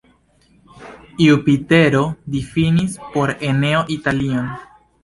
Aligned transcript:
Jupitero 1.25 2.01
difinis 2.37 2.99
por 3.13 3.37
Eneo 3.53 3.87
Italion. 3.99 4.55